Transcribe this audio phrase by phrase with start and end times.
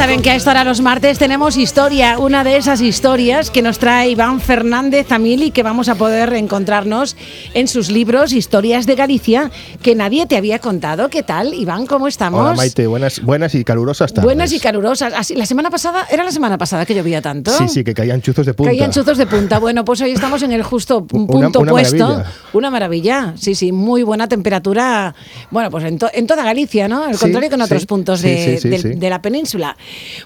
[0.00, 3.78] saben que a esta hora los martes tenemos historia, una de esas historias que nos
[3.78, 7.16] trae Iván Fernández Amil y que vamos a poder encontrarnos
[7.52, 9.50] en sus libros Historias de Galicia
[9.82, 11.10] que nadie te había contado.
[11.10, 11.84] ¿Qué tal, Iván?
[11.84, 12.40] ¿Cómo estamos?
[12.40, 14.24] Hola, Maite, buenas, buenas y calurosas tardes.
[14.24, 15.12] Buenas y calurosas.
[15.14, 17.50] Así, la semana pasada, ¿era la semana pasada que llovía tanto?
[17.58, 18.70] Sí, sí, que caían chuzos de punta.
[18.70, 19.58] Caían chuzos de punta.
[19.58, 22.08] Bueno, pues hoy estamos en el justo punto Una- una puesto.
[22.08, 22.32] maravilla.
[22.54, 23.34] Una maravilla.
[23.36, 25.14] Sí, sí, muy buena temperatura.
[25.50, 27.04] Bueno, pues en, to- en toda Galicia, ¿no?
[27.04, 28.88] Al Sí, contrario que en otros sí, puntos de, sí, sí.
[28.94, 29.76] de la península.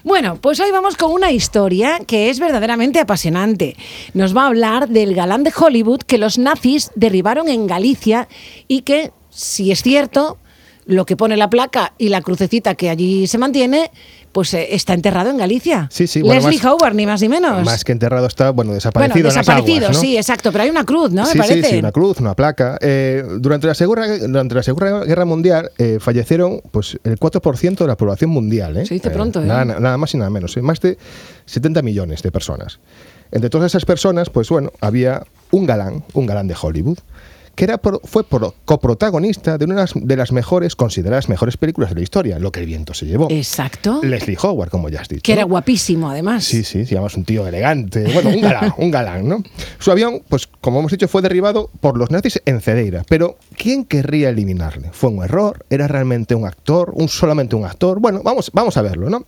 [0.03, 3.75] Bueno, pues hoy vamos con una historia que es verdaderamente apasionante.
[4.13, 8.27] Nos va a hablar del galán de Hollywood que los nazis derribaron en Galicia
[8.67, 10.37] y que, si es cierto,
[10.85, 13.91] lo que pone la placa y la crucecita que allí se mantiene,
[14.35, 15.87] pues eh, está enterrado en Galicia.
[15.89, 17.63] Sí, sí, bueno, Leslie más- Howard, ni más ni menos.
[17.63, 20.01] Más que enterrado está, bueno, bueno, desaparecido en las desaparecido, aguas, ¿no?
[20.01, 21.25] sí, exacto, pero hay una cruz, ¿no?
[21.25, 21.63] sí, Me parece.
[21.63, 22.77] sí, sí, una cruz, una placa.
[22.81, 27.87] Eh, durante, la segunda, durante la Segunda Guerra Mundial eh, fallecieron pues, el 4% de
[27.87, 28.85] la población mundial.
[28.85, 29.45] Se dice pronto, ¿eh?
[29.45, 30.57] Nada, nada más y nada menos.
[30.57, 30.97] Más de
[31.45, 32.79] 70 millones de personas.
[33.31, 36.97] Entre todas esas personas, pues bueno, había un galán, un galán de Hollywood,
[37.55, 41.95] que era por- fue por- coprotagonista de una de las, mejores, consideradas mejores películas de
[41.95, 43.27] la historia, Lo que el viento se llevó.
[43.31, 43.99] Exacto.
[44.03, 45.21] Leslie Howard, como ya has dicho.
[45.23, 46.43] Que era guapísimo, además.
[46.43, 48.03] Sí, sí, se llama un tío elegante.
[48.13, 49.43] Bueno, un galán, un galán, ¿no?
[49.79, 53.03] Su avión, pues como hemos dicho, fue derribado por los nazis en Cedeira.
[53.07, 54.89] Pero, ¿quién querría eliminarle?
[54.91, 55.65] ¿Fue un error?
[55.69, 56.91] ¿Era realmente un actor?
[56.95, 57.99] ¿Un solamente un actor?
[57.99, 59.25] Bueno, vamos, vamos a verlo, ¿no?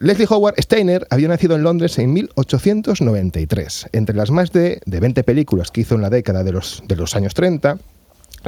[0.00, 3.88] Leslie Howard Steiner había nacido en Londres en 1893.
[3.92, 6.96] Entre las más de, de 20 películas que hizo en la década de los, de
[6.96, 7.78] los años 30,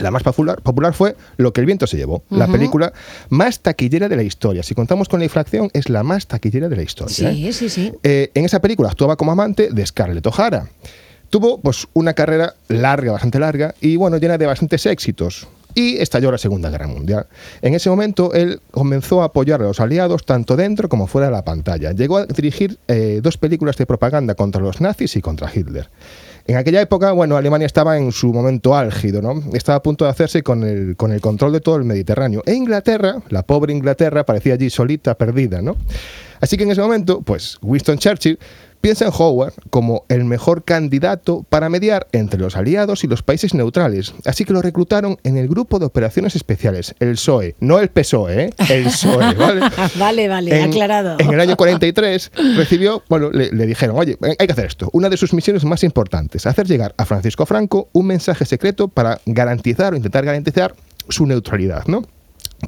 [0.02, 2.92] la más popular, popular fue Lo que el viento se llevó, la película
[3.30, 4.62] más taquillera de la historia.
[4.62, 7.30] Si contamos con la inflación, es la más taquillera de la historia.
[7.30, 7.34] ¿eh?
[7.34, 7.92] Sí, sí, sí.
[8.02, 10.68] Eh, en esa película actuaba como amante de Scarlett O'Hara.
[11.30, 15.48] Tuvo pues una carrera larga, bastante larga y bueno, llena de bastantes éxitos.
[15.76, 17.26] Y estalló la Segunda Guerra Mundial.
[17.60, 21.34] En ese momento él comenzó a apoyar a los aliados tanto dentro como fuera de
[21.34, 21.92] la pantalla.
[21.92, 25.90] Llegó a dirigir eh, dos películas de propaganda contra los nazis y contra Hitler.
[26.46, 29.42] En aquella época, bueno, Alemania estaba en su momento álgido, ¿no?
[29.52, 32.42] Estaba a punto de hacerse con el, con el control de todo el Mediterráneo.
[32.46, 35.76] E Inglaterra, la pobre Inglaterra, parecía allí solita, perdida, ¿no?
[36.40, 38.38] Así que en ese momento, pues Winston Churchill
[38.86, 43.52] piensa en Howard como el mejor candidato para mediar entre los aliados y los países
[43.52, 44.14] neutrales.
[44.24, 47.56] Así que lo reclutaron en el Grupo de Operaciones Especiales, el PSOE.
[47.58, 48.50] No el PSOE, ¿eh?
[48.68, 49.60] El PSOE, ¿vale?
[49.98, 51.16] vale, vale, En- aclarado.
[51.18, 54.88] En el año 43 recibió, bueno, le, le dijeron, oye, hay que hacer esto.
[54.92, 59.20] Una de sus misiones más importantes, hacer llegar a Francisco Franco un mensaje secreto para
[59.26, 60.76] garantizar o intentar garantizar
[61.08, 62.02] su neutralidad, ¿no?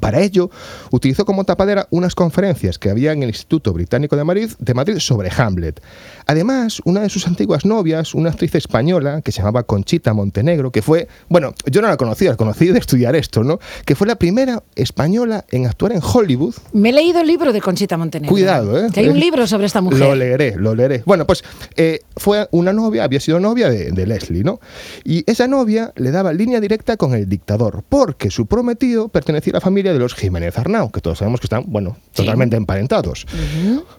[0.01, 0.49] Para ello,
[0.91, 4.99] utilizó como tapadera unas conferencias que había en el Instituto Británico de Madrid, de Madrid
[4.99, 5.81] sobre Hamlet.
[6.27, 10.81] Además, una de sus antiguas novias, una actriz española que se llamaba Conchita Montenegro, que
[10.81, 13.59] fue, bueno, yo no la conocía, la conocí de estudiar esto, ¿no?
[13.85, 17.61] Que fue la primera española en actuar en Hollywood Me he leído el libro de
[17.61, 18.31] Conchita Montenegro.
[18.31, 18.89] Cuidado, ¿eh?
[18.93, 19.99] Que hay un libro sobre esta mujer.
[19.99, 21.01] Lo leeré, lo leeré.
[21.05, 21.43] Bueno, pues
[21.75, 24.59] eh, fue una novia, había sido novia de, de Leslie, ¿no?
[25.03, 29.55] Y esa novia le daba línea directa con el dictador, porque su prometido pertenecía a
[29.55, 32.23] la familia de los Jiménez Arnau, que todos sabemos que están, bueno, Sí.
[32.23, 33.25] totalmente emparentados.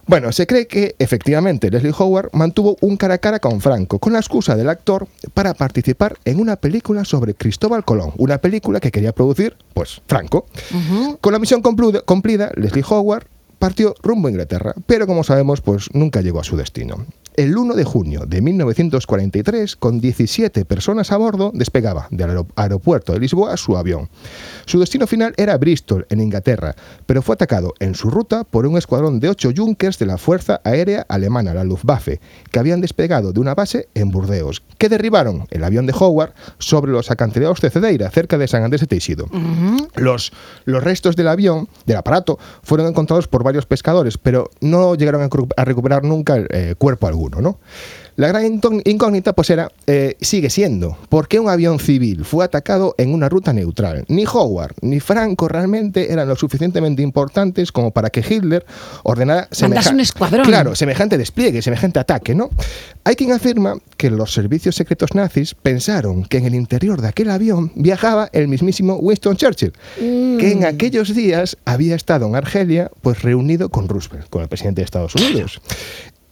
[0.06, 4.12] Bueno, se cree que efectivamente Leslie Howard mantuvo un cara a cara con Franco, con
[4.12, 8.91] la excusa del actor para participar en una película sobre Cristóbal Colón, una película que
[8.91, 10.46] quería producir, pues, Franco.
[11.20, 13.26] Con la misión cumplida, Leslie Howard
[13.58, 17.04] partió rumbo a Inglaterra, pero como sabemos, pues nunca llegó a su destino.
[17.41, 23.15] El 1 de junio de 1943, con 17 personas a bordo, despegaba del aero- aeropuerto
[23.15, 24.11] de Lisboa su avión.
[24.67, 26.75] Su destino final era Bristol, en Inglaterra,
[27.06, 30.61] pero fue atacado en su ruta por un escuadrón de 8 Junkers de la Fuerza
[30.65, 32.21] Aérea Alemana, la Luftwaffe,
[32.53, 36.93] que habían despegado de una base en Burdeos, que derribaron el avión de Howard sobre
[36.93, 39.27] los acantilados de Cedeira, cerca de San Andrés de Teixido.
[39.97, 40.31] Los,
[40.67, 45.22] los restos del avión, del aparato, fueron encontrados por varios pescadores, pero no llegaron
[45.57, 47.58] a recuperar nunca el eh, cuerpo alguno, ¿no?
[48.16, 52.94] La gran incógnita pues era, eh, sigue siendo, ¿por qué un avión civil fue atacado
[52.98, 54.04] en una ruta neutral?
[54.09, 58.66] Ni Howard ni Franco realmente eran lo suficientemente importantes como para que Hitler
[59.04, 60.44] ordenara Mandase semeja- un escuadrón.
[60.44, 62.50] Claro, semejante despliegue, semejante ataque, ¿no?
[63.04, 67.30] Hay quien afirma que los servicios secretos nazis pensaron que en el interior de aquel
[67.30, 73.22] avión viajaba el mismísimo Winston Churchill, que en aquellos días había estado en Argelia, pues
[73.22, 75.60] reunido con Roosevelt, con el presidente de Estados Unidos.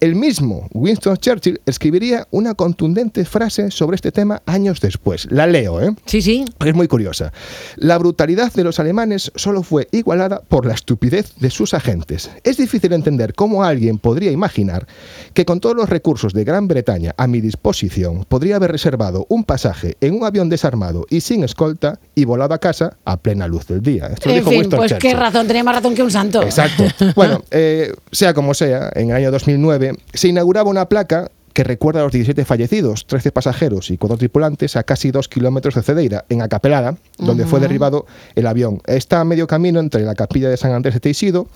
[0.01, 5.27] El mismo Winston Churchill escribiría una contundente frase sobre este tema años después.
[5.29, 5.93] La leo, ¿eh?
[6.07, 6.45] Sí, sí.
[6.65, 7.33] Es muy curiosa.
[7.75, 12.31] La brutalidad de los alemanes solo fue igualada por la estupidez de sus agentes.
[12.45, 14.87] Es difícil entender cómo alguien podría imaginar
[15.35, 19.43] que con todos los recursos de Gran Bretaña a mi disposición podría haber reservado un
[19.43, 23.67] pasaje en un avión desarmado y sin escolta y volado a casa a plena luz
[23.67, 24.07] del día.
[24.07, 26.41] Esto en dijo fin, pues qué razón, tenía más razón que un santo.
[26.41, 26.85] Exacto.
[27.17, 32.01] Bueno, eh, sea como sea, en el año 2009 se inauguraba una placa que recuerda
[32.01, 36.25] a los 17 fallecidos, 13 pasajeros y 4 tripulantes a casi 2 kilómetros de Cedeira,
[36.29, 38.07] en Acapelada, donde fue derribado
[38.37, 38.81] el avión.
[38.87, 41.49] Está a medio camino entre la capilla de San Andrés de Teixido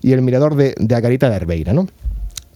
[0.00, 1.88] y el mirador de, de Agarita de Herbeira, ¿no?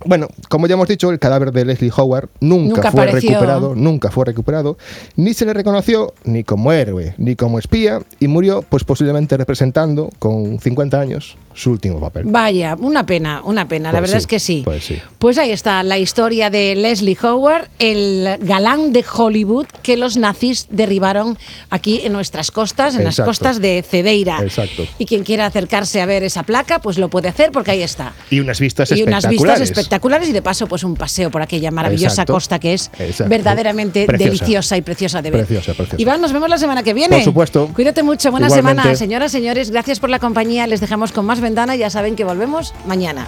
[0.05, 4.25] Bueno, como ya hemos dicho, el cadáver de Leslie Howard nunca, fue recuperado, nunca fue
[4.25, 4.77] recuperado,
[5.17, 10.11] ni se le reconoció ni como héroe, ni como espía, y murió, pues posiblemente representando,
[10.19, 12.25] con 50 años, su último papel.
[12.27, 14.63] Vaya, una pena, una pena, la pues verdad es que sí.
[14.65, 15.01] Pues sí.
[15.19, 20.67] Pues ahí está la historia de Leslie Howard, el galán de Hollywood que los nazis
[20.71, 21.39] derribaron
[21.71, 24.43] aquí en nuestras costas, en las costas de Cedeira.
[24.43, 24.85] Exacto.
[24.99, 28.13] Y quien quiera acercarse a ver esa placa, pues lo puede hacer porque ahí está.
[28.31, 29.25] Y unas vistas y espectaculares.
[29.25, 32.91] unas vistas espectaculares y de paso pues un paseo por aquella maravillosa costa que es
[33.29, 35.47] verdaderamente deliciosa y preciosa de ver.
[35.47, 36.01] Preciosa, preciosa.
[36.01, 37.17] Iván, nos vemos la semana que viene.
[37.17, 37.71] Por supuesto.
[37.75, 38.95] Cuídate mucho, buena semana.
[38.95, 40.67] Señoras, señores, gracias por la compañía.
[40.67, 41.77] Les dejamos con más ventana.
[41.77, 43.27] Ya saben que volvemos mañana.